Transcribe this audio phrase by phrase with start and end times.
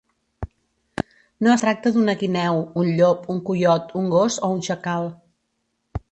[1.47, 5.07] No es tracta d'una guineu, un llop, un coiot, un gos, o un xacal.